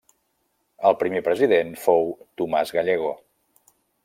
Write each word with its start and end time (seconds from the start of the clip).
El 0.89 0.97
primer 1.03 1.21
president 1.27 1.69
fou 1.83 2.09
Tomàs 2.43 2.75
Gallego. 2.79 3.17